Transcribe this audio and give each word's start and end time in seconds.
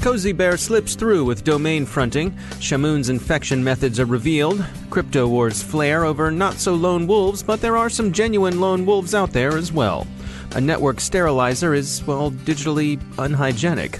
Cozy 0.00 0.32
Bear 0.32 0.56
slips 0.56 0.94
through 0.94 1.26
with 1.26 1.44
domain 1.44 1.84
fronting. 1.84 2.30
Shamoon's 2.58 3.10
infection 3.10 3.62
methods 3.62 4.00
are 4.00 4.06
revealed. 4.06 4.64
Crypto 4.88 5.28
wars 5.28 5.62
flare 5.62 6.06
over 6.06 6.30
not 6.30 6.54
so 6.54 6.74
lone 6.74 7.06
wolves, 7.06 7.42
but 7.42 7.60
there 7.60 7.76
are 7.76 7.90
some 7.90 8.10
genuine 8.10 8.60
lone 8.60 8.86
wolves 8.86 9.14
out 9.14 9.30
there 9.32 9.58
as 9.58 9.72
well. 9.72 10.06
A 10.54 10.60
network 10.60 11.00
sterilizer 11.00 11.74
is, 11.74 12.02
well, 12.06 12.30
digitally 12.30 12.98
unhygienic. 13.18 13.98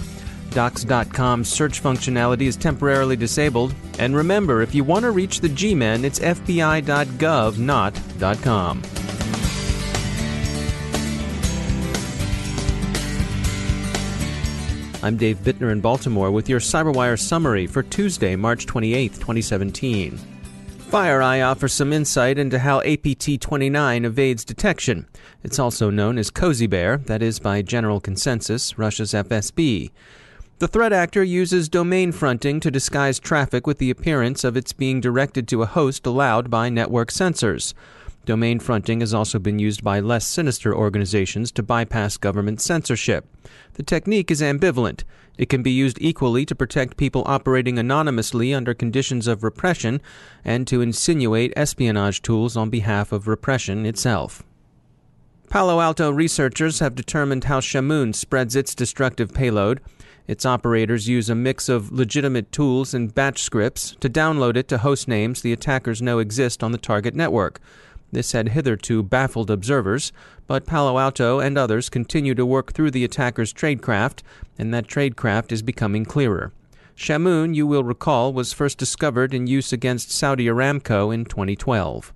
Docs.com's 0.52 1.48
search 1.50 1.82
functionality 1.82 2.42
is 2.42 2.56
temporarily 2.56 3.16
disabled. 3.16 3.74
And 3.98 4.16
remember, 4.16 4.62
if 4.62 4.74
you 4.74 4.84
want 4.84 5.04
to 5.04 5.10
reach 5.10 5.40
the 5.40 5.50
G 5.50 5.74
Men, 5.74 6.04
it's 6.04 6.18
FBI.gov, 6.18 7.58
not 7.58 7.94
.com. 8.42 8.82
I'm 15.02 15.16
Dave 15.16 15.38
Bittner 15.38 15.72
in 15.72 15.80
Baltimore 15.80 16.30
with 16.30 16.46
your 16.46 16.60
CyberWire 16.60 17.18
summary 17.18 17.66
for 17.66 17.82
Tuesday, 17.82 18.36
March 18.36 18.66
28, 18.66 19.14
2017. 19.14 20.18
FireEye 20.90 21.46
offers 21.46 21.72
some 21.72 21.94
insight 21.94 22.36
into 22.36 22.58
how 22.58 22.82
APT 22.82 23.40
29 23.40 24.04
evades 24.04 24.44
detection. 24.44 25.08
It's 25.42 25.58
also 25.58 25.88
known 25.88 26.18
as 26.18 26.28
Cozy 26.30 26.66
Bear, 26.66 26.98
that 26.98 27.22
is, 27.22 27.38
by 27.38 27.62
general 27.62 27.98
consensus, 27.98 28.76
Russia's 28.76 29.14
FSB. 29.14 29.90
The 30.58 30.68
threat 30.68 30.92
actor 30.92 31.24
uses 31.24 31.70
domain 31.70 32.12
fronting 32.12 32.60
to 32.60 32.70
disguise 32.70 33.18
traffic 33.18 33.66
with 33.66 33.78
the 33.78 33.88
appearance 33.88 34.44
of 34.44 34.54
its 34.54 34.74
being 34.74 35.00
directed 35.00 35.48
to 35.48 35.62
a 35.62 35.66
host 35.66 36.04
allowed 36.04 36.50
by 36.50 36.68
network 36.68 37.08
sensors. 37.08 37.72
Domain 38.26 38.60
fronting 38.60 39.00
has 39.00 39.14
also 39.14 39.38
been 39.38 39.58
used 39.58 39.82
by 39.82 39.98
less 39.98 40.26
sinister 40.26 40.74
organizations 40.74 41.50
to 41.52 41.62
bypass 41.62 42.16
government 42.16 42.60
censorship. 42.60 43.26
The 43.74 43.82
technique 43.82 44.30
is 44.30 44.42
ambivalent. 44.42 45.04
It 45.38 45.48
can 45.48 45.62
be 45.62 45.70
used 45.70 45.96
equally 46.00 46.44
to 46.46 46.54
protect 46.54 46.98
people 46.98 47.22
operating 47.24 47.78
anonymously 47.78 48.52
under 48.52 48.74
conditions 48.74 49.26
of 49.26 49.42
repression 49.42 50.02
and 50.44 50.66
to 50.66 50.82
insinuate 50.82 51.54
espionage 51.56 52.20
tools 52.20 52.56
on 52.56 52.68
behalf 52.68 53.10
of 53.10 53.26
repression 53.26 53.86
itself. 53.86 54.42
Palo 55.48 55.80
Alto 55.80 56.10
researchers 56.10 56.78
have 56.78 56.94
determined 56.94 57.44
how 57.44 57.58
Shamoon 57.58 58.14
spreads 58.14 58.54
its 58.54 58.74
destructive 58.74 59.34
payload. 59.34 59.80
Its 60.28 60.46
operators 60.46 61.08
use 61.08 61.28
a 61.28 61.34
mix 61.34 61.68
of 61.68 61.90
legitimate 61.90 62.52
tools 62.52 62.94
and 62.94 63.12
batch 63.12 63.42
scripts 63.42 63.96
to 63.98 64.08
download 64.08 64.56
it 64.56 64.68
to 64.68 64.78
host 64.78 65.08
names 65.08 65.42
the 65.42 65.52
attackers 65.52 66.00
know 66.00 66.20
exist 66.20 66.62
on 66.62 66.70
the 66.70 66.78
target 66.78 67.16
network. 67.16 67.60
This 68.12 68.32
had 68.32 68.50
hitherto 68.50 69.02
baffled 69.02 69.50
observers, 69.50 70.12
but 70.46 70.66
Palo 70.66 70.98
Alto 70.98 71.38
and 71.38 71.56
others 71.56 71.88
continue 71.88 72.34
to 72.34 72.44
work 72.44 72.72
through 72.72 72.90
the 72.90 73.04
attacker's 73.04 73.52
tradecraft, 73.52 74.22
and 74.58 74.74
that 74.74 74.88
tradecraft 74.88 75.52
is 75.52 75.62
becoming 75.62 76.04
clearer. 76.04 76.52
Shamoon, 76.96 77.54
you 77.54 77.66
will 77.66 77.84
recall, 77.84 78.32
was 78.32 78.52
first 78.52 78.76
discovered 78.76 79.32
in 79.32 79.46
use 79.46 79.72
against 79.72 80.10
Saudi 80.10 80.46
Aramco 80.46 81.14
in 81.14 81.24
2012. 81.24 82.12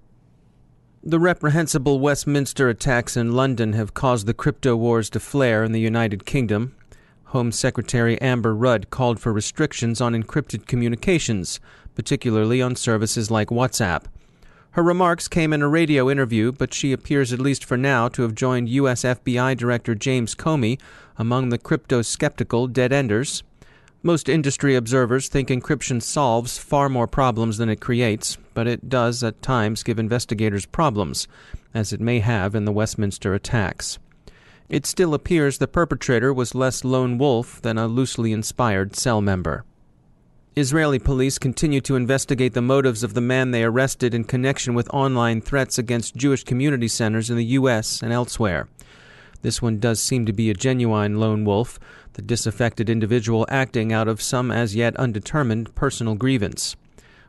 The 1.03 1.21
reprehensible 1.21 2.01
Westminster 2.01 2.69
attacks 2.69 3.17
in 3.17 3.33
London 3.33 3.75
have 3.75 3.95
caused 3.95 4.27
the 4.27 4.35
crypto 4.35 4.75
wars 4.75 5.09
to 5.11 5.21
flare 5.21 5.63
in 5.63 5.73
the 5.73 5.81
United 5.81 6.25
Kingdom. 6.25 6.75
Home 7.25 7.53
Secretary 7.53 8.21
Amber 8.21 8.55
Rudd 8.55 8.91
called 8.91 9.21
for 9.21 9.33
restrictions 9.33 10.01
on 10.01 10.15
encrypted 10.15 10.67
communications, 10.67 11.61
particularly 11.95 12.63
on 12.63 12.75
services 12.75 13.31
like 13.31 13.49
WhatsApp. 13.49 14.05
Her 14.75 14.83
remarks 14.83 15.29
came 15.29 15.53
in 15.53 15.63
a 15.63 15.69
radio 15.69 16.11
interview, 16.11 16.51
but 16.51 16.75
she 16.75 16.91
appears, 16.91 17.33
at 17.33 17.39
least 17.39 17.65
for 17.65 17.77
now, 17.77 18.09
to 18.09 18.23
have 18.23 18.35
joined 18.35 18.69
U.S. 18.71 19.05
FBI 19.05 19.57
Director 19.57 19.95
James 19.95 20.35
Comey 20.35 20.81
among 21.17 21.51
the 21.51 21.59
crypto 21.59 22.03
skeptical 22.03 22.67
dead 22.67 22.93
enders. 22.93 23.45
Most 24.03 24.29
industry 24.29 24.75
observers 24.75 25.29
think 25.29 25.49
encryption 25.49 26.03
solves 26.03 26.59
far 26.59 26.89
more 26.89 27.07
problems 27.07 27.59
than 27.59 27.69
it 27.69 27.81
creates, 27.81 28.37
but 28.53 28.67
it 28.67 28.89
does 28.89 29.23
at 29.23 29.41
times 29.43 29.85
give 29.85 30.01
investigators 30.01 30.67
problems, 30.67 31.29
as 31.73 31.93
it 31.93 32.01
may 32.01 32.19
have 32.19 32.57
in 32.57 32.65
the 32.65 32.73
Westminster 32.73 33.33
attacks. 33.33 34.01
It 34.69 34.87
still 34.87 35.15
appears 35.15 35.59
the 35.59 35.69
perpetrator 35.69 36.35
was 36.35 36.53
less 36.53 36.83
lone 36.83 37.17
wolf 37.17 37.63
than 37.63 37.79
a 37.79 37.87
loosely 37.87 38.33
inspired 38.33 38.97
cell 38.97 39.21
member. 39.21 39.65
Israeli 40.57 41.01
police 41.01 41.37
continue 41.37 41.81
to 41.81 41.97
investigate 41.97 42.55
the 42.55 42.63
motives 42.63 43.03
of 43.03 43.15
the 43.15 43.21
man 43.21 43.51
they 43.51 43.65
arrested 43.65 44.15
in 44.15 44.23
connection 44.23 44.73
with 44.73 44.89
online 44.95 45.41
threats 45.41 45.79
against 45.79 46.15
Jewish 46.15 46.45
community 46.45 46.87
centers 46.87 47.29
in 47.29 47.37
the 47.37 47.45
U.S. 47.59 48.01
and 48.01 48.13
elsewhere. 48.13 48.69
This 49.43 49.61
one 49.61 49.81
does 49.81 50.01
seem 50.01 50.27
to 50.27 50.33
be 50.33 50.51
a 50.51 50.55
genuine 50.55 51.19
lone 51.19 51.45
wolf, 51.45 51.81
the 52.13 52.23
disaffected 52.23 52.89
individual 52.89 53.45
acting 53.49 53.93
out 53.93 54.07
of 54.07 54.23
some 54.23 54.53
as 54.53 54.77
yet 54.77 54.97
undetermined 54.97 55.75
personal 55.75 56.15
grievance. 56.15 56.77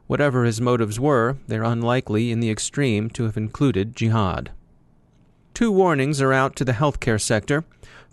Whatever 0.05 0.43
his 0.43 0.61
motives 0.61 0.99
were, 0.99 1.37
they're 1.47 1.63
unlikely 1.63 2.31
in 2.31 2.41
the 2.41 2.51
extreme 2.51 3.09
to 3.09 3.23
have 3.23 3.37
included 3.37 3.95
jihad. 3.95 4.51
Two 5.55 5.71
warnings 5.71 6.21
are 6.21 6.33
out 6.33 6.53
to 6.57 6.65
the 6.65 6.73
healthcare 6.73 7.19
sector. 7.19 7.63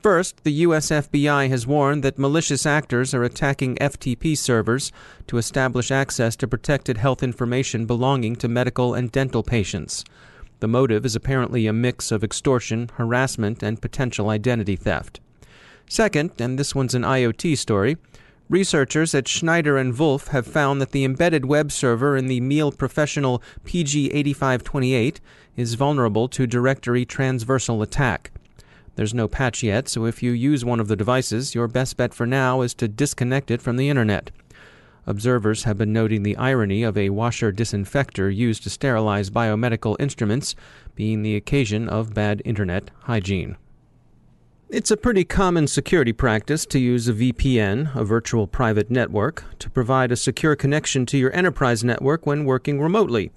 First, 0.00 0.44
the 0.44 0.52
US 0.66 0.90
FBI 0.90 1.48
has 1.48 1.66
warned 1.66 2.04
that 2.04 2.16
malicious 2.16 2.64
actors 2.64 3.12
are 3.14 3.24
attacking 3.24 3.74
FTP 3.78 4.38
servers 4.38 4.92
to 5.26 5.38
establish 5.38 5.90
access 5.90 6.36
to 6.36 6.46
protected 6.46 6.98
health 6.98 7.20
information 7.20 7.84
belonging 7.84 8.36
to 8.36 8.46
medical 8.46 8.94
and 8.94 9.10
dental 9.10 9.42
patients. 9.42 10.04
The 10.60 10.68
motive 10.68 11.04
is 11.04 11.16
apparently 11.16 11.66
a 11.66 11.72
mix 11.72 12.12
of 12.12 12.22
extortion, 12.22 12.88
harassment, 12.94 13.60
and 13.60 13.82
potential 13.82 14.30
identity 14.30 14.76
theft. 14.76 15.18
Second, 15.88 16.30
and 16.38 16.56
this 16.56 16.76
one's 16.76 16.94
an 16.94 17.02
IoT 17.02 17.58
story, 17.58 17.96
researchers 18.48 19.16
at 19.16 19.26
Schneider 19.26 19.78
and 19.78 19.98
Wulf 19.98 20.28
have 20.28 20.46
found 20.46 20.80
that 20.80 20.92
the 20.92 21.04
embedded 21.04 21.46
web 21.46 21.72
server 21.72 22.16
in 22.16 22.28
the 22.28 22.40
Miele 22.40 22.70
Professional 22.70 23.42
PG8528 23.64 25.18
is 25.56 25.74
vulnerable 25.74 26.28
to 26.28 26.46
directory 26.46 27.04
transversal 27.04 27.82
attack. 27.82 28.30
There's 28.94 29.14
no 29.14 29.28
patch 29.28 29.62
yet, 29.62 29.88
so 29.88 30.04
if 30.04 30.22
you 30.22 30.32
use 30.32 30.64
one 30.64 30.80
of 30.80 30.88
the 30.88 30.96
devices, 30.96 31.54
your 31.54 31.68
best 31.68 31.96
bet 31.96 32.12
for 32.12 32.26
now 32.26 32.60
is 32.60 32.74
to 32.74 32.88
disconnect 32.88 33.50
it 33.50 33.62
from 33.62 33.76
the 33.76 33.88
internet. 33.88 34.30
Observers 35.06 35.64
have 35.64 35.78
been 35.78 35.92
noting 35.92 36.22
the 36.22 36.36
irony 36.36 36.82
of 36.82 36.96
a 36.96 37.10
washer 37.10 37.50
disinfector 37.50 38.30
used 38.30 38.62
to 38.62 38.70
sterilize 38.70 39.30
biomedical 39.30 39.96
instruments 39.98 40.54
being 40.94 41.22
the 41.22 41.34
occasion 41.34 41.88
of 41.88 42.14
bad 42.14 42.40
internet 42.44 42.90
hygiene. 43.02 43.56
It's 44.68 44.90
a 44.90 44.96
pretty 44.96 45.24
common 45.24 45.66
security 45.66 46.12
practice 46.12 46.64
to 46.66 46.78
use 46.78 47.08
a 47.08 47.12
VPN, 47.12 47.94
a 47.94 48.04
virtual 48.04 48.46
private 48.46 48.90
network, 48.90 49.44
to 49.58 49.68
provide 49.68 50.12
a 50.12 50.16
secure 50.16 50.56
connection 50.56 51.04
to 51.06 51.18
your 51.18 51.34
enterprise 51.34 51.82
network 51.82 52.24
when 52.24 52.44
working 52.44 52.80
remotely. 52.80 53.32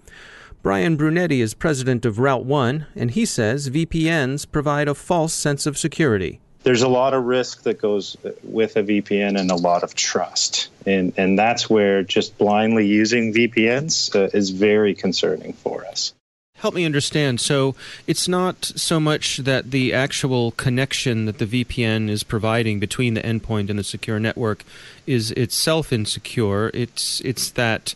Brian 0.66 0.96
Brunetti 0.96 1.42
is 1.42 1.54
president 1.54 2.08
of 2.08 2.16
Route1, 2.16 2.88
and 2.96 3.12
he 3.12 3.24
says 3.24 3.70
VPNs 3.70 4.52
provide 4.52 4.88
a 4.88 4.96
false 4.96 5.32
sense 5.32 5.68
of 5.68 5.78
security. 5.78 6.40
There's 6.64 6.82
a 6.82 6.88
lot 6.88 7.14
of 7.14 7.24
risk 7.26 7.62
that 7.62 7.80
goes 7.80 8.18
with 8.42 8.76
a 8.76 8.82
VPN 8.82 9.40
and 9.40 9.52
a 9.52 9.56
lot 9.56 9.84
of 9.84 9.94
trust. 9.94 10.70
And, 10.88 11.14
and 11.18 11.38
that's 11.38 11.70
where 11.70 12.02
just 12.02 12.40
blindly 12.40 12.88
using 12.88 13.32
VPNs 13.32 14.16
uh, 14.16 14.30
is 14.36 14.50
very 14.50 14.96
concerning 14.96 15.54
for 15.54 15.86
us. 15.86 16.16
Help 16.56 16.74
me 16.74 16.84
understand. 16.84 17.40
So 17.42 17.76
it's 18.08 18.28
not 18.28 18.66
so 18.66 19.00
much 19.00 19.38
that 19.38 19.70
the 19.70 19.94
actual 19.94 20.50
connection 20.50 21.26
that 21.26 21.38
the 21.38 21.46
VPN 21.46 22.10
is 22.10 22.24
providing 22.24 22.80
between 22.80 23.14
the 23.14 23.22
endpoint 23.22 23.70
and 23.70 23.78
the 23.78 23.84
secure 23.84 24.20
network 24.20 24.64
is 25.06 25.30
itself 25.34 25.94
insecure. 25.94 26.72
It's 26.74 27.22
it's 27.22 27.52
that 27.52 27.94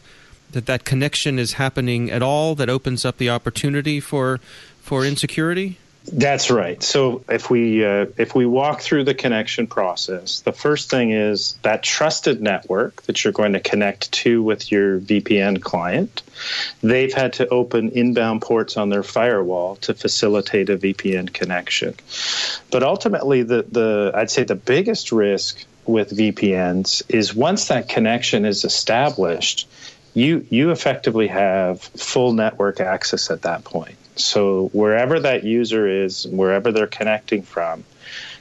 that 0.52 0.66
that 0.66 0.86
connection 0.86 1.40
is 1.40 1.54
happening 1.54 2.10
at 2.10 2.22
all 2.22 2.56
that 2.56 2.70
opens 2.70 3.06
up 3.06 3.18
the 3.18 3.30
opportunity 3.30 4.00
for 4.00 4.40
for 4.82 5.06
insecurity. 5.06 5.78
That's 6.12 6.50
right. 6.50 6.82
So 6.82 7.24
if 7.30 7.50
we 7.50 7.86
uh, 7.86 8.08
if 8.18 8.34
we 8.34 8.46
walk 8.46 8.82
through 8.82 9.04
the 9.04 9.14
connection 9.14 9.68
process, 9.68 10.40
the 10.40 10.54
first 10.54 10.90
thing 10.90 11.12
is 11.12 11.58
that 11.62 11.84
trusted 11.84 12.42
network 12.42 13.04
that 13.04 13.24
you're 13.24 13.34
going 13.34 13.54
to 13.54 13.60
connect 13.60 14.12
to 14.14 14.42
with 14.42 14.72
your 14.72 15.00
VPN 15.00 15.62
client. 15.62 16.24
They've 16.82 17.14
had 17.14 17.34
to 17.34 17.48
open 17.50 17.90
inbound 17.90 18.42
ports 18.42 18.78
on 18.78 18.90
their 18.90 19.04
firewall 19.04 19.76
to 19.78 19.94
facilitate 19.94 20.70
a 20.70 20.78
VPN 20.78 21.32
connection. 21.32 21.96
But 22.72 22.82
ultimately, 22.82 23.44
the 23.44 23.66
the 23.70 24.12
I'd 24.16 24.32
say 24.32 24.44
the 24.44 24.56
biggest 24.56 25.12
risk 25.12 25.64
with 25.86 26.12
VPNs 26.12 27.04
is 27.10 27.36
once 27.36 27.68
that 27.68 27.90
connection 27.90 28.46
is 28.46 28.64
established, 28.64 29.68
you 30.14 30.46
you 30.50 30.72
effectively 30.72 31.28
have 31.28 31.82
full 31.82 32.34
network 32.34 32.80
access 32.80 33.32
at 33.32 33.44
that 33.44 33.64
point. 33.64 33.96
So 34.16 34.70
wherever 34.74 35.20
that 35.20 35.44
user 35.44 35.88
is, 36.04 36.28
wherever 36.28 36.72
they're 36.72 36.88
connecting 36.88 37.42
from, 37.44 37.86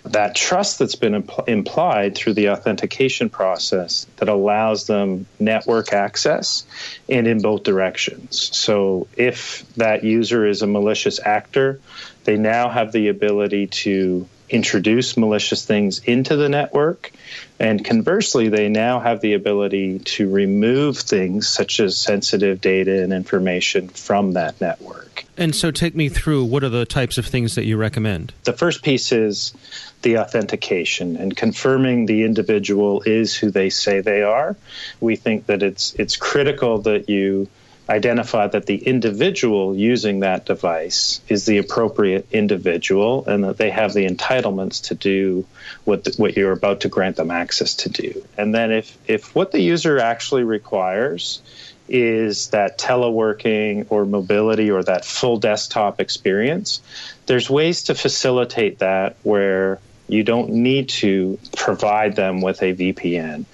that 0.05 0.35
trust 0.35 0.79
that's 0.79 0.94
been 0.94 1.23
impl- 1.23 1.49
implied 1.49 2.17
through 2.17 2.35
the 2.35 2.50
authentication 2.50 3.31
process 3.31 4.06
that 4.17 4.29
allows 4.29 4.87
them 4.87 5.26
network 5.38 5.93
access 5.93 6.65
and 7.09 7.26
in 7.26 7.43
both 7.43 7.62
directions. 7.62 8.56
So 8.56 9.06
if 9.17 9.65
that 9.75 10.05
user 10.05 10.47
is 10.47 10.62
a 10.62 10.67
malicious 10.67 11.20
actor, 11.20 11.81
they 12.25 12.37
now 12.37 12.69
have 12.69 12.93
the 12.93 13.09
ability 13.09 13.69
to 13.69 14.29
introduce 14.50 15.17
malicious 15.17 15.65
things 15.65 16.00
into 16.00 16.37
the 16.37 16.49
network. 16.49 17.12
And 17.61 17.85
conversely, 17.85 18.49
they 18.49 18.69
now 18.69 19.00
have 19.00 19.21
the 19.21 19.35
ability 19.35 19.99
to 20.00 20.31
remove 20.31 20.99
things 20.99 21.49
such 21.49 21.81
as 21.81 21.97
sensitive 21.97 22.61
data 22.61 23.03
and 23.03 23.12
information 23.12 23.89
from 23.89 24.33
that 24.33 24.61
network. 24.61 25.25
And 25.37 25.55
so, 25.55 25.71
take 25.71 25.95
me 25.95 26.09
through 26.09 26.45
what 26.45 26.65
are 26.65 26.69
the 26.69 26.87
types 26.87 27.19
of 27.19 27.27
things 27.27 27.55
that 27.56 27.65
you 27.65 27.77
recommend? 27.77 28.33
The 28.45 28.53
first 28.53 28.83
piece 28.83 29.12
is 29.12 29.55
the 30.03 30.19
authentication 30.19 31.17
and 31.17 31.37
confirming 31.37 32.06
the 32.06 32.25
individual 32.25 33.03
is 33.03 33.35
who 33.35 33.51
they 33.51 33.71
say 33.71 34.01
they 34.01 34.23
are. 34.23 34.56
We 35.01 35.17
think 35.17 35.47
that 35.47 35.62
it's 35.62 35.94
it's 35.94 36.17
critical 36.17 36.79
that 36.83 37.09
you 37.09 37.49
identify 37.88 38.46
that 38.46 38.67
the 38.67 38.76
individual 38.76 39.75
using 39.75 40.20
that 40.20 40.44
device 40.44 41.20
is 41.29 41.46
the 41.46 41.58
appropriate 41.58 42.26
individual 42.32 43.25
and 43.26 43.44
that 43.44 43.56
they 43.56 43.70
have 43.70 43.94
the 43.94 44.06
entitlements 44.06 44.88
to 44.88 44.94
do 44.94 45.46
what 45.85 46.05
the, 46.05 46.14
what 46.19 46.37
you're 46.37 46.52
about 46.52 46.81
to 46.81 46.88
grant 46.88 47.17
them 47.17 47.31
access 47.31 47.75
to 47.75 47.88
do. 47.88 48.25
And 48.37 48.55
then 48.55 48.73
if 48.73 48.96
if 49.06 49.35
what 49.35 49.52
the 49.52 49.61
user 49.61 49.99
actually 49.99 50.44
requires 50.44 51.40
is 51.88 52.49
that 52.49 52.79
teleworking 52.79 53.87
or 53.88 54.05
mobility 54.05 54.70
or 54.70 54.82
that 54.82 55.06
full 55.06 55.38
desktop 55.38 56.00
experience, 56.00 56.82
there's 57.25 57.49
ways 57.49 57.84
to 57.84 57.94
facilitate 57.94 58.81
that 58.81 59.17
where 59.23 59.79
you 60.08 60.25
don't 60.25 60.50
need 60.50 60.88
to 60.88 61.38
provide 61.55 62.16
them 62.16 62.40
with 62.40 62.62
a 62.62 62.75
VPN. 62.75 63.44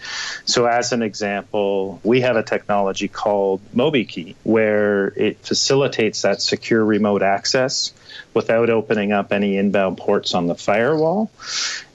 So, 0.45 0.67
as 0.67 0.93
an 0.93 1.03
example, 1.03 2.01
we 2.05 2.21
have 2.23 2.37
a 2.37 2.43
technology 2.43 3.09
called 3.09 3.61
MobiKey 3.75 4.37
where 4.45 5.09
it 5.09 5.39
facilitates 5.39 6.23
that 6.23 6.41
secure 6.41 6.85
remote 6.85 7.23
access 7.23 7.93
without 8.33 8.71
opening 8.71 9.13
up 9.13 9.33
any 9.33 9.57
inbound 9.57 9.99
ports 9.99 10.35
on 10.35 10.47
the 10.47 10.55
firewall. 10.55 11.31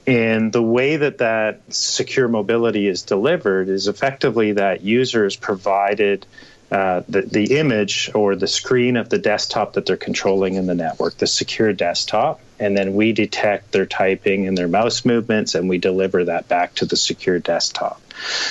And 0.06 0.52
the 0.52 0.64
way 0.64 0.98
that 0.98 1.20
that 1.20 1.62
secure 1.70 2.28
mobility 2.28 2.88
is 2.88 3.04
delivered 3.04 3.70
is 3.70 3.88
effectively 3.88 4.54
that 4.54 4.82
user 4.82 5.26
is 5.26 5.36
provided 5.36 6.26
uh, 6.72 7.02
the, 7.10 7.22
the 7.22 7.58
image 7.58 8.12
or 8.14 8.36
the 8.36 8.48
screen 8.48 8.96
of 8.96 9.10
the 9.10 9.18
desktop 9.18 9.74
that 9.74 9.86
they're 9.86 9.98
controlling 9.98 10.54
in 10.54 10.68
the 10.68 10.76
network, 10.76 11.18
the 11.18 11.28
secure 11.28 11.74
desktop. 11.74 12.40
And 12.60 12.78
then 12.78 12.94
we 12.94 13.12
detect 13.14 13.72
their 13.72 13.86
typing 13.86 14.48
and 14.48 14.58
their 14.58 14.68
mouse 14.68 15.06
movements, 15.06 15.56
and 15.56 15.70
we 15.70 15.78
deliver 15.78 16.26
that 16.26 16.48
back 16.48 16.76
to 16.76 16.86
the 16.86 16.98
secure 16.98 17.40
desktop. 17.40 18.02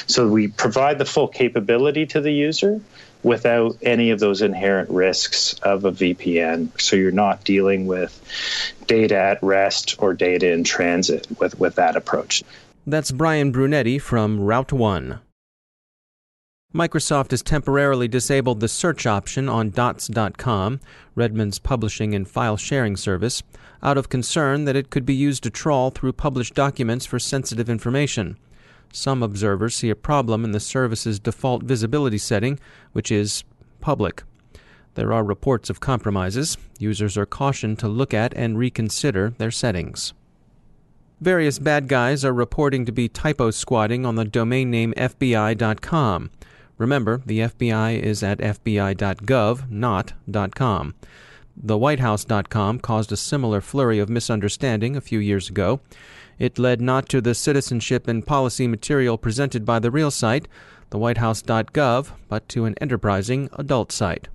So 0.07 0.27
we 0.29 0.49
provide 0.49 0.99
the 0.99 1.05
full 1.05 1.29
capability 1.29 2.07
to 2.07 2.21
the 2.21 2.33
user 2.33 2.81
without 3.23 3.77
any 3.83 4.11
of 4.11 4.21
those 4.21 4.43
inherent 4.43 4.91
risks 4.91 5.55
of 5.63 5.85
a 5.85 5.93
VPN. 5.93 6.81
So 6.81 6.97
you're 6.97 7.11
not 7.11 7.45
dealing 7.45 7.87
with 7.87 8.21
data 8.87 9.17
at 9.17 9.43
rest 9.43 9.97
or 9.99 10.15
data 10.15 10.51
in 10.51 10.65
transit 10.65 11.27
with, 11.39 11.59
with 11.59 11.77
that 11.77 11.97
approach. 11.97 12.43
That's 12.87 13.13
Brian 13.13 13.53
Brunetti 13.53 13.99
from 13.99 14.41
Route1. 14.41 15.21
Microsoft 16.75 17.31
has 17.31 17.43
temporarily 17.43 18.07
disabled 18.09 18.61
the 18.61 18.69
search 18.69 19.07
option 19.07 19.49
on 19.49 19.71
Docs.com, 19.71 20.81
Redmond's 21.15 21.59
publishing 21.59 22.15
and 22.15 22.29
file 22.29 22.59
sharing 22.59 22.95
service, 22.95 23.43
out 23.83 23.97
of 23.97 24.11
concern 24.11 24.67
that 24.67 24.77
it 24.77 24.91
could 24.91 25.07
be 25.07 25.15
used 25.15 25.43
to 25.45 25.51
trawl 25.51 25.89
through 25.91 26.13
published 26.13 26.53
documents 26.53 27.07
for 27.07 27.19
sensitive 27.19 27.71
information. 27.71 28.37
Some 28.93 29.23
observers 29.23 29.77
see 29.77 29.89
a 29.89 29.97
problem 29.97 30.45
in 30.45 30.53
the 30.53 30.61
service's 30.61 31.19
default 31.19 31.63
visibility 31.63 32.19
setting, 32.19 32.61
which 32.93 33.11
is 33.11 33.45
public. 33.81 34.23
There 34.95 35.15
are 35.15 35.25
reports 35.25 35.71
of 35.71 35.81
compromises. 35.81 36.59
Users 36.79 37.17
are 37.17 37.25
cautioned 37.25 37.79
to 37.79 37.89
look 37.89 38.13
at 38.13 38.35
and 38.37 38.59
reconsider 38.59 39.31
their 39.39 39.51
settings. 39.51 40.13
Various 41.21 41.59
bad 41.59 41.89
guys 41.89 42.27
are 42.27 42.35
reporting 42.35 42.85
to 42.85 42.93
be 42.93 43.09
typo 43.09 43.51
squatting 43.51 44.05
on 44.05 44.17
the 44.17 44.25
domain 44.27 44.71
name 44.71 44.93
FBI.com. 44.99 46.31
Remember, 46.79 47.21
the 47.27 47.41
FBI 47.41 48.01
is 48.01 48.23
at 48.23 48.39
FBI.gov, 48.39 49.69
not 49.71 50.13
.com. 50.55 50.95
The 51.57 51.77
WhiteHouse.com 51.77 52.79
caused 52.79 53.11
a 53.11 53.17
similar 53.17 53.61
flurry 53.61 53.99
of 53.99 54.09
misunderstanding 54.09 54.97
a 54.97 55.01
few 55.01 55.19
years 55.19 55.51
ago. 55.51 55.81
It 56.39 56.57
led 56.57 56.81
not 56.81 57.09
to 57.09 57.21
the 57.21 57.35
citizenship 57.35 58.07
and 58.07 58.25
policy 58.25 58.69
material 58.69 59.19
presented 59.19 59.65
by 59.65 59.81
the 59.81 59.91
real 59.91 60.13
site, 60.13 60.47
the 60.91 60.99
WhiteHouse.gov, 60.99 62.13
but 62.29 62.49
to 62.51 62.65
an 62.65 62.77
enterprising 62.81 63.51
adult 63.55 63.91
site. 63.91 64.29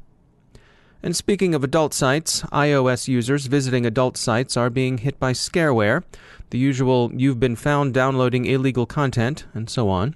And 1.02 1.16
speaking 1.16 1.56
of 1.56 1.64
adult 1.64 1.94
sites, 1.94 2.42
iOS 2.44 3.08
users 3.08 3.46
visiting 3.46 3.86
adult 3.86 4.18
sites 4.18 4.58
are 4.58 4.70
being 4.70 4.98
hit 5.00 5.18
by 5.18 5.32
scareware, 5.32 6.04
the 6.50 6.58
usual 6.58 7.10
you've 7.14 7.40
been 7.40 7.56
found 7.56 7.94
downloading 7.94 8.46
illegal 8.46 8.86
content, 8.86 9.46
and 9.54 9.70
so 9.70 9.90
on. 9.90 10.16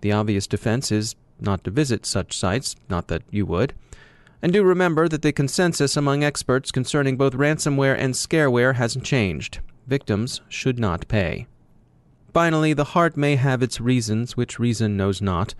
The 0.00 0.12
obvious 0.12 0.46
defense 0.46 0.92
is 0.92 1.16
not 1.40 1.64
to 1.64 1.70
visit 1.70 2.06
such 2.06 2.36
sites, 2.36 2.76
not 2.88 3.08
that 3.08 3.22
you 3.30 3.46
would. 3.46 3.74
And 4.42 4.52
do 4.52 4.62
remember 4.62 5.08
that 5.08 5.22
the 5.22 5.32
consensus 5.32 5.96
among 5.96 6.22
experts 6.22 6.70
concerning 6.70 7.16
both 7.16 7.32
ransomware 7.32 7.96
and 7.98 8.14
scareware 8.14 8.74
hasn't 8.74 9.04
changed. 9.04 9.60
Victims 9.86 10.40
should 10.48 10.78
not 10.78 11.08
pay. 11.08 11.46
Finally, 12.32 12.74
the 12.74 12.84
heart 12.84 13.16
may 13.16 13.36
have 13.36 13.62
its 13.62 13.80
reasons, 13.80 14.36
which 14.36 14.58
reason 14.58 14.96
knows 14.96 15.22
not. 15.22 15.54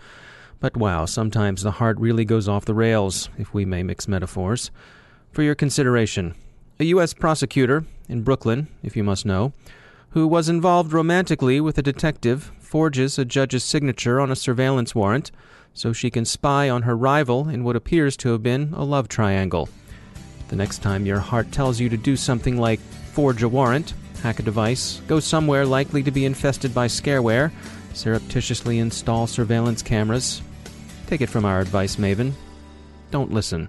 But 0.61 0.76
wow, 0.76 1.04
sometimes 1.06 1.62
the 1.62 1.73
heart 1.73 1.99
really 1.99 2.25
goes 2.25 2.49
off 2.49 2.64
the 2.64 2.75
rails, 2.75 3.30
if 3.38 3.54
we 3.54 3.64
may 3.64 3.83
mix 3.83 4.06
metaphors. 4.06 4.71
For 5.33 5.42
your 5.42 5.54
consideration, 5.54 6.35
a 6.78 6.85
U.S. 6.85 7.14
prosecutor 7.14 7.85
in 8.09 8.23
Brooklyn, 8.23 8.68
if 8.83 8.97
you 8.97 9.04
must 9.04 9.25
know, 9.25 9.52
who 10.11 10.26
was 10.26 10.49
involved 10.49 10.92
romantically 10.92 11.61
with 11.61 11.78
a 11.78 11.83
detective, 11.83 12.52
forges 12.59 13.18
a 13.18 13.25
judge's 13.25 13.64
signature 13.64 14.21
on 14.21 14.30
a 14.30 14.37
surveillance 14.37 14.95
warrant 14.95 15.30
so 15.76 15.92
she 15.92 16.11
can 16.11 16.25
spy 16.25 16.71
on 16.71 16.83
her 16.83 16.97
rival 16.97 17.49
in 17.49 17.62
what 17.62 17.76
appears 17.76 18.16
to 18.16 18.30
have 18.30 18.42
been 18.42 18.73
a 18.75 18.83
love 18.83 19.09
triangle. 19.09 19.68
The 20.49 20.56
next 20.56 20.78
time 20.78 21.04
your 21.04 21.21
heart 21.21 21.52
tells 21.52 21.78
you 21.78 21.90
to 21.90 21.97
do 21.99 22.16
something 22.16 22.59
like 22.59 22.80
forge 23.12 23.42
a 23.42 23.49
warrant, 23.49 23.92
hack 24.23 24.38
a 24.38 24.42
device, 24.42 25.00
go 25.06 25.21
somewhere 25.21 25.66
likely 25.66 26.02
to 26.02 26.11
be 26.11 26.25
infested 26.25 26.75
by 26.75 26.87
scareware, 26.87 27.52
surreptitiously 27.92 28.78
install 28.78 29.26
surveillance 29.26 29.83
cameras, 29.83 30.40
take 31.06 31.21
it 31.21 31.28
from 31.28 31.45
our 31.45 31.61
advice 31.61 31.97
maven. 31.97 32.33
Don't 33.11 33.33
listen. 33.33 33.68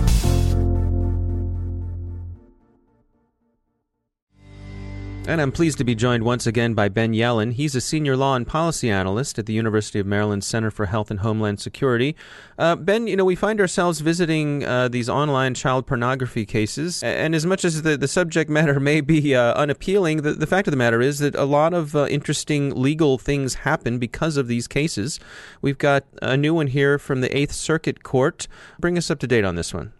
And 5.31 5.39
I'm 5.39 5.53
pleased 5.53 5.77
to 5.77 5.85
be 5.85 5.95
joined 5.95 6.23
once 6.23 6.45
again 6.45 6.73
by 6.73 6.89
Ben 6.89 7.13
Yelin. 7.13 7.53
He's 7.53 7.73
a 7.73 7.79
senior 7.79 8.17
law 8.17 8.35
and 8.35 8.45
policy 8.45 8.89
analyst 8.89 9.39
at 9.39 9.45
the 9.45 9.53
University 9.53 9.97
of 9.97 10.05
Maryland 10.05 10.43
Center 10.43 10.69
for 10.69 10.87
Health 10.87 11.09
and 11.09 11.21
Homeland 11.21 11.61
Security. 11.61 12.17
Uh, 12.59 12.75
ben, 12.75 13.07
you 13.07 13.15
know, 13.15 13.23
we 13.23 13.37
find 13.37 13.61
ourselves 13.61 14.01
visiting 14.01 14.65
uh, 14.65 14.89
these 14.89 15.07
online 15.07 15.53
child 15.53 15.87
pornography 15.87 16.45
cases, 16.45 17.01
and 17.01 17.33
as 17.33 17.45
much 17.45 17.63
as 17.63 17.83
the, 17.83 17.95
the 17.95 18.09
subject 18.09 18.49
matter 18.59 18.77
may 18.77 18.99
be 18.99 19.33
uh, 19.33 19.53
unappealing, 19.53 20.23
the, 20.23 20.33
the 20.33 20.45
fact 20.45 20.67
of 20.67 20.71
the 20.73 20.77
matter 20.77 20.99
is 20.99 21.19
that 21.19 21.33
a 21.35 21.45
lot 21.45 21.73
of 21.73 21.95
uh, 21.95 22.07
interesting 22.07 22.75
legal 22.75 23.17
things 23.17 23.53
happen 23.53 23.99
because 23.99 24.35
of 24.35 24.49
these 24.49 24.67
cases. 24.67 25.17
We've 25.61 25.77
got 25.77 26.03
a 26.21 26.35
new 26.35 26.53
one 26.53 26.67
here 26.67 26.99
from 26.99 27.21
the 27.21 27.33
Eighth 27.37 27.53
Circuit 27.53 28.03
Court. 28.03 28.49
Bring 28.79 28.97
us 28.97 29.09
up 29.09 29.19
to 29.19 29.27
date 29.27 29.45
on 29.45 29.55
this 29.55 29.73
one. 29.73 29.93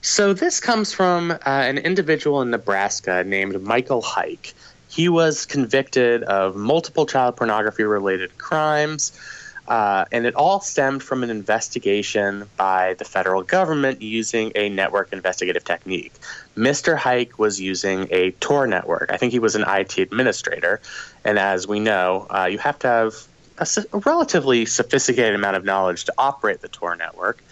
So 0.00 0.32
this 0.32 0.60
comes 0.60 0.92
from 0.92 1.32
uh, 1.32 1.36
an 1.44 1.78
individual 1.78 2.40
in 2.42 2.50
Nebraska 2.50 3.24
named 3.24 3.60
Michael 3.62 4.02
Huyck. 4.02 4.52
He 4.88 5.08
was 5.08 5.44
convicted 5.44 6.22
of 6.22 6.56
multiple 6.56 7.04
child 7.04 7.36
pornography 7.36 7.82
related 7.82 8.38
crimes. 8.38 9.12
Uh, 9.68 10.06
and 10.10 10.24
it 10.24 10.34
all 10.34 10.60
stemmed 10.60 11.02
from 11.02 11.22
an 11.22 11.28
investigation 11.28 12.48
by 12.56 12.94
the 12.94 13.04
federal 13.04 13.42
government 13.42 14.00
using 14.00 14.50
a 14.54 14.70
network 14.70 15.12
investigative 15.12 15.62
technique. 15.62 16.14
Mr. 16.56 16.96
Huyck 16.96 17.36
was 17.36 17.60
using 17.60 18.08
a 18.10 18.30
Tor 18.32 18.66
network. 18.66 19.10
I 19.12 19.18
think 19.18 19.32
he 19.32 19.38
was 19.38 19.56
an 19.56 19.64
IT 19.68 19.98
administrator. 19.98 20.80
And 21.22 21.38
as 21.38 21.68
we 21.68 21.80
know, 21.80 22.26
uh, 22.30 22.48
you 22.50 22.56
have 22.56 22.78
to 22.78 22.88
have 22.88 23.14
a, 23.58 23.66
a 23.92 23.98
relatively 23.98 24.64
sophisticated 24.64 25.34
amount 25.34 25.56
of 25.56 25.64
knowledge 25.64 26.06
to 26.06 26.14
operate 26.16 26.62
the 26.62 26.68
Tor 26.68 26.96
network. 26.96 27.42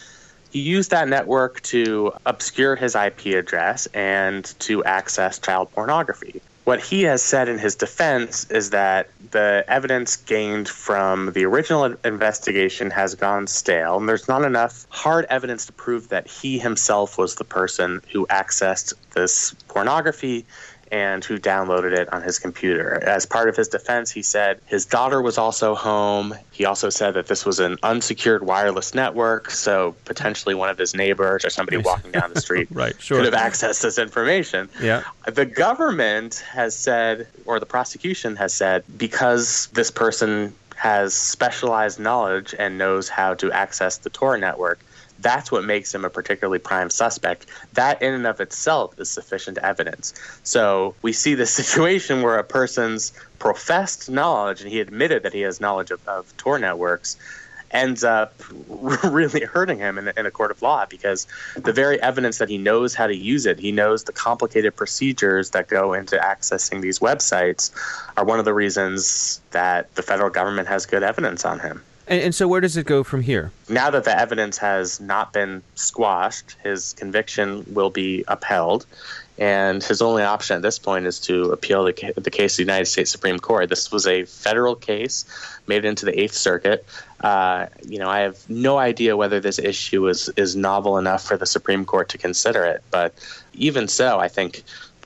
He 0.56 0.62
used 0.62 0.90
that 0.90 1.06
network 1.06 1.60
to 1.64 2.14
obscure 2.24 2.76
his 2.76 2.94
IP 2.94 3.26
address 3.26 3.84
and 3.92 4.42
to 4.60 4.82
access 4.84 5.38
child 5.38 5.70
pornography. 5.72 6.40
What 6.64 6.80
he 6.80 7.02
has 7.02 7.22
said 7.22 7.50
in 7.50 7.58
his 7.58 7.74
defense 7.74 8.50
is 8.50 8.70
that 8.70 9.10
the 9.32 9.66
evidence 9.68 10.16
gained 10.16 10.66
from 10.66 11.32
the 11.32 11.44
original 11.44 11.94
investigation 12.06 12.90
has 12.90 13.14
gone 13.14 13.46
stale, 13.48 13.98
and 13.98 14.08
there's 14.08 14.28
not 14.28 14.46
enough 14.46 14.86
hard 14.88 15.26
evidence 15.28 15.66
to 15.66 15.74
prove 15.74 16.08
that 16.08 16.26
he 16.26 16.58
himself 16.58 17.18
was 17.18 17.34
the 17.34 17.44
person 17.44 18.00
who 18.10 18.26
accessed 18.28 18.94
this 19.12 19.54
pornography 19.68 20.46
and 20.92 21.24
who 21.24 21.38
downloaded 21.38 21.96
it 21.96 22.12
on 22.12 22.22
his 22.22 22.38
computer. 22.38 23.02
As 23.02 23.26
part 23.26 23.48
of 23.48 23.56
his 23.56 23.68
defense, 23.68 24.10
he 24.10 24.22
said 24.22 24.60
his 24.66 24.86
daughter 24.86 25.20
was 25.20 25.38
also 25.38 25.74
home. 25.74 26.34
He 26.52 26.64
also 26.64 26.90
said 26.90 27.14
that 27.14 27.26
this 27.26 27.44
was 27.44 27.58
an 27.58 27.78
unsecured 27.82 28.44
wireless 28.44 28.94
network, 28.94 29.50
so 29.50 29.94
potentially 30.04 30.54
one 30.54 30.68
of 30.68 30.78
his 30.78 30.94
neighbors 30.94 31.44
or 31.44 31.50
somebody 31.50 31.76
walking 31.76 32.12
down 32.12 32.32
the 32.32 32.40
street 32.40 32.68
right, 32.72 33.00
sure. 33.00 33.22
could 33.22 33.32
have 33.32 33.52
accessed 33.52 33.82
this 33.82 33.98
information. 33.98 34.68
Yeah. 34.80 35.02
The 35.26 35.46
government 35.46 36.44
has 36.50 36.76
said, 36.76 37.26
or 37.44 37.58
the 37.58 37.66
prosecution 37.66 38.36
has 38.36 38.54
said, 38.54 38.84
because 38.96 39.68
this 39.72 39.90
person 39.90 40.54
has 40.76 41.14
specialized 41.14 41.98
knowledge 41.98 42.54
and 42.58 42.78
knows 42.78 43.08
how 43.08 43.34
to 43.34 43.50
access 43.50 43.98
the 43.98 44.10
Tor 44.10 44.36
network, 44.36 44.78
that's 45.18 45.50
what 45.50 45.64
makes 45.64 45.94
him 45.94 46.04
a 46.04 46.10
particularly 46.10 46.58
prime 46.58 46.90
suspect. 46.90 47.46
That, 47.74 48.02
in 48.02 48.12
and 48.12 48.26
of 48.26 48.40
itself, 48.40 48.98
is 48.98 49.10
sufficient 49.10 49.58
evidence. 49.58 50.14
So 50.42 50.94
we 51.02 51.12
see 51.12 51.34
this 51.34 51.52
situation 51.62 52.22
where 52.22 52.38
a 52.38 52.44
person's 52.44 53.12
professed 53.38 54.10
knowledge, 54.10 54.60
and 54.60 54.70
he 54.70 54.80
admitted 54.80 55.22
that 55.22 55.32
he 55.32 55.40
has 55.42 55.60
knowledge 55.60 55.90
of, 55.90 56.06
of 56.08 56.36
Tor 56.36 56.58
networks, 56.58 57.16
ends 57.70 58.04
up 58.04 58.34
really 58.68 59.44
hurting 59.44 59.78
him 59.78 59.98
in, 59.98 60.12
in, 60.16 60.26
a 60.26 60.30
court 60.30 60.50
of 60.50 60.62
law 60.62 60.86
because 60.86 61.26
the 61.56 61.72
very 61.72 62.00
evidence 62.00 62.38
that 62.38 62.48
he 62.48 62.58
knows 62.58 62.94
how 62.94 63.06
to 63.06 63.14
use 63.14 63.46
it, 63.46 63.58
he 63.58 63.72
knows 63.72 64.04
the 64.04 64.12
complicated 64.12 64.74
procedures 64.76 65.50
that 65.50 65.68
go 65.68 65.92
into 65.92 66.16
accessing 66.16 66.80
these 66.80 67.00
websites, 67.00 67.72
are 68.16 68.24
one 68.24 68.38
of 68.38 68.44
the 68.44 68.54
reasons 68.54 69.40
that 69.50 69.92
the 69.94 70.02
federal 70.02 70.30
government 70.30 70.68
has 70.68 70.86
good 70.86 71.02
evidence 71.02 71.44
on 71.44 71.58
him. 71.58 71.82
And, 72.08 72.22
and, 72.22 72.34
so, 72.34 72.46
where 72.46 72.60
does 72.60 72.76
it 72.76 72.86
go 72.86 73.02
from 73.02 73.22
here? 73.22 73.50
Now 73.68 73.90
that 73.90 74.04
the 74.04 74.16
evidence 74.16 74.58
has 74.58 75.00
not 75.00 75.32
been 75.32 75.62
squashed, 75.74 76.56
his 76.62 76.92
conviction 76.92 77.64
will 77.74 77.90
be 77.90 78.24
upheld. 78.28 78.86
And 79.38 79.82
his 79.82 80.00
only 80.00 80.22
option 80.22 80.56
at 80.56 80.62
this 80.62 80.78
point 80.78 81.04
is 81.06 81.20
to 81.20 81.50
appeal 81.50 81.84
the, 81.84 82.12
the 82.16 82.30
case 82.30 82.54
to 82.54 82.58
the 82.58 82.62
United 82.62 82.86
States 82.86 83.10
Supreme 83.10 83.38
Court. 83.38 83.68
This 83.68 83.92
was 83.92 84.06
a 84.06 84.24
federal 84.24 84.74
case, 84.74 85.26
made 85.66 85.84
into 85.84 86.06
the 86.06 86.18
Eighth 86.18 86.32
Circuit. 86.32 86.86
Uh, 87.20 87.66
you 87.84 87.98
know, 87.98 88.08
I 88.08 88.20
have 88.20 88.48
no 88.48 88.78
idea 88.78 89.16
whether 89.16 89.38
this 89.38 89.58
issue 89.58 90.08
is, 90.08 90.30
is 90.36 90.56
novel 90.56 90.96
enough 90.96 91.26
for 91.26 91.36
the 91.36 91.44
Supreme 91.44 91.84
Court 91.84 92.08
to 92.10 92.18
consider 92.18 92.64
it. 92.64 92.82
But 92.90 93.14
even 93.52 93.88
so, 93.88 94.18
I 94.18 94.28
think 94.28 94.62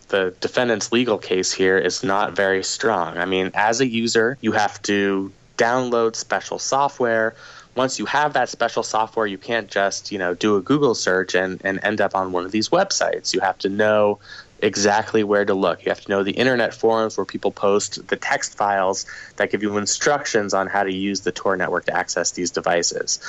the 0.09 0.35
defendant's 0.41 0.93
legal 0.93 1.19
case 1.19 1.53
here 1.53 1.79
is 1.79 2.05
not 2.05 2.37
very 2.37 2.63
strong. 2.63 3.17
I 3.17 3.25
mean, 3.25 3.51
as 3.55 3.81
a 3.81 3.87
user, 3.87 4.39
you 4.41 4.53
have 4.53 4.81
to 4.83 5.33
download 5.61 6.17
special 6.17 6.59
software. 6.59 7.35
Once 7.77 7.99
you 7.99 8.07
have 8.07 8.33
that 8.33 8.49
special 8.49 8.83
software, 8.83 9.27
you 9.27 9.39
can't 9.39 9.69
just, 9.71 10.11
you 10.11 10.19
know, 10.19 10.35
do 10.35 10.57
a 10.57 10.61
Google 10.61 10.95
search 10.95 11.35
and, 11.35 11.61
and 11.65 11.79
end 11.83 12.01
up 12.01 12.15
on 12.15 12.33
one 12.33 12.45
of 12.45 12.51
these 12.51 12.71
websites. 12.71 13.35
You 13.35 13.41
have 13.41 13.59
to 13.59 13.69
know 13.69 14.19
exactly 14.63 15.23
where 15.23 15.45
to 15.45 15.55
look. 15.55 15.85
You 15.85 15.91
have 15.91 16.01
to 16.01 16.11
know 16.11 16.23
the 16.23 16.33
internet 16.33 16.75
forums 16.75 17.17
where 17.17 17.25
people 17.25 17.53
post 17.53 18.09
the 18.09 18.17
text 18.17 18.57
files 18.57 19.07
that 19.37 19.51
give 19.51 19.63
you 19.63 19.77
instructions 19.77 20.55
on 20.55 20.67
how 20.67 20.83
to 20.83 20.93
use 20.93 21.21
the 21.21 21.33
Tor 21.33 21.57
network 21.57 21.85
to 21.87 21.97
access 21.97 22.33
these 22.33 22.51
devices. 22.51 23.21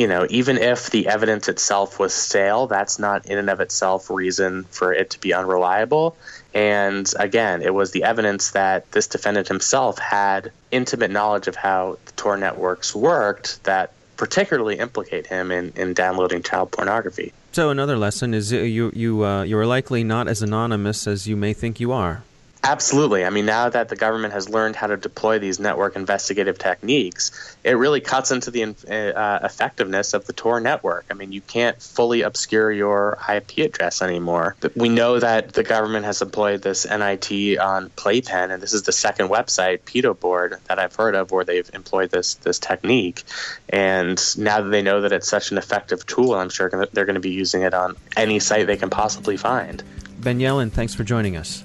You 0.00 0.06
know, 0.06 0.26
even 0.30 0.56
if 0.56 0.88
the 0.88 1.08
evidence 1.08 1.46
itself 1.46 1.98
was 1.98 2.14
stale, 2.14 2.66
that's 2.66 2.98
not 2.98 3.26
in 3.26 3.36
and 3.36 3.50
of 3.50 3.60
itself 3.60 4.08
reason 4.08 4.64
for 4.70 4.94
it 4.94 5.10
to 5.10 5.20
be 5.20 5.34
unreliable. 5.34 6.16
And 6.54 7.06
again, 7.18 7.60
it 7.60 7.74
was 7.74 7.90
the 7.90 8.04
evidence 8.04 8.52
that 8.52 8.90
this 8.92 9.06
defendant 9.06 9.48
himself 9.48 9.98
had 9.98 10.52
intimate 10.70 11.10
knowledge 11.10 11.48
of 11.48 11.54
how 11.54 11.98
the 12.06 12.12
Tor 12.12 12.38
networks 12.38 12.94
worked 12.94 13.62
that 13.64 13.92
particularly 14.16 14.78
implicate 14.78 15.26
him 15.26 15.50
in, 15.50 15.70
in 15.76 15.92
downloading 15.92 16.42
child 16.42 16.70
pornography. 16.70 17.34
So 17.52 17.68
another 17.68 17.98
lesson 17.98 18.32
is 18.32 18.50
you 18.52 18.90
you 18.94 19.22
uh, 19.22 19.42
you 19.42 19.58
are 19.58 19.66
likely 19.66 20.02
not 20.02 20.28
as 20.28 20.40
anonymous 20.40 21.06
as 21.06 21.28
you 21.28 21.36
may 21.36 21.52
think 21.52 21.78
you 21.78 21.92
are. 21.92 22.22
Absolutely. 22.62 23.24
I 23.24 23.30
mean, 23.30 23.46
now 23.46 23.70
that 23.70 23.88
the 23.88 23.96
government 23.96 24.34
has 24.34 24.48
learned 24.48 24.76
how 24.76 24.86
to 24.86 24.96
deploy 24.96 25.38
these 25.38 25.58
network 25.58 25.96
investigative 25.96 26.58
techniques, 26.58 27.56
it 27.64 27.72
really 27.72 28.00
cuts 28.00 28.30
into 28.30 28.50
the 28.50 28.64
uh, 28.64 29.40
effectiveness 29.42 30.12
of 30.12 30.26
the 30.26 30.34
Tor 30.34 30.60
network. 30.60 31.06
I 31.10 31.14
mean, 31.14 31.32
you 31.32 31.40
can't 31.40 31.80
fully 31.80 32.20
obscure 32.20 32.70
your 32.70 33.18
IP 33.28 33.58
address 33.58 34.02
anymore. 34.02 34.56
We 34.76 34.90
know 34.90 35.18
that 35.18 35.54
the 35.54 35.62
government 35.62 36.04
has 36.04 36.20
employed 36.20 36.60
this 36.60 36.84
NIT 36.84 37.58
on 37.58 37.88
Playpen, 37.96 38.50
and 38.50 38.62
this 38.62 38.74
is 38.74 38.82
the 38.82 38.92
second 38.92 39.28
website, 39.28 39.80
Pedo 39.80 40.18
Board, 40.18 40.58
that 40.68 40.78
I've 40.78 40.94
heard 40.94 41.14
of 41.14 41.30
where 41.30 41.44
they've 41.44 41.70
employed 41.72 42.10
this 42.10 42.34
this 42.34 42.58
technique. 42.58 43.24
And 43.70 44.20
now 44.36 44.60
that 44.60 44.68
they 44.68 44.82
know 44.82 45.00
that 45.00 45.12
it's 45.12 45.28
such 45.28 45.50
an 45.50 45.56
effective 45.56 46.04
tool, 46.04 46.34
I'm 46.34 46.50
sure 46.50 46.68
they're 46.92 47.06
going 47.06 47.14
to 47.14 47.20
be 47.20 47.30
using 47.30 47.62
it 47.62 47.72
on 47.72 47.96
any 48.16 48.38
site 48.38 48.66
they 48.66 48.76
can 48.76 48.90
possibly 48.90 49.38
find. 49.38 49.82
Ben 50.18 50.38
Yelin, 50.38 50.70
thanks 50.70 50.94
for 50.94 51.04
joining 51.04 51.36
us. 51.36 51.64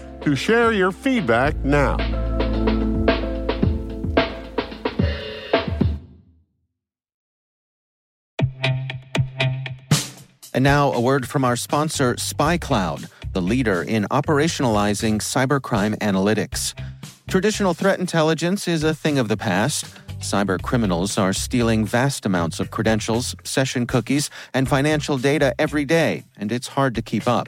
to 0.21 0.35
share 0.35 0.71
your 0.71 0.91
feedback 0.91 1.55
now. 1.57 1.97
And 10.53 10.65
now, 10.65 10.91
a 10.91 10.99
word 10.99 11.27
from 11.27 11.45
our 11.45 11.55
sponsor, 11.55 12.15
SpyCloud, 12.15 13.09
the 13.31 13.41
leader 13.41 13.83
in 13.83 14.03
operationalizing 14.11 15.21
cybercrime 15.21 15.97
analytics. 15.99 16.77
Traditional 17.29 17.73
threat 17.73 17.99
intelligence 17.99 18.67
is 18.67 18.83
a 18.83 18.93
thing 18.93 19.17
of 19.17 19.29
the 19.29 19.37
past. 19.37 19.85
Cyber 20.19 20.61
criminals 20.61 21.17
are 21.17 21.31
stealing 21.31 21.85
vast 21.85 22.25
amounts 22.25 22.59
of 22.59 22.69
credentials, 22.69 23.35
session 23.43 23.87
cookies, 23.87 24.29
and 24.53 24.67
financial 24.67 25.17
data 25.17 25.55
every 25.57 25.85
day, 25.85 26.25
and 26.37 26.51
it's 26.51 26.67
hard 26.67 26.93
to 26.95 27.01
keep 27.01 27.27
up. 27.27 27.47